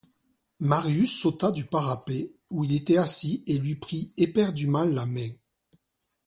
Marius 0.61 1.11
sauta 1.19 1.51
du 1.51 1.63
parapet 1.65 2.31
où 2.49 2.63
il 2.63 2.73
était 2.73 2.97
assis 2.97 3.43
et 3.45 3.59
lui 3.59 3.75
prit 3.75 4.11
éperdument 4.17 4.85
la 4.85 5.05
main. 5.05 5.29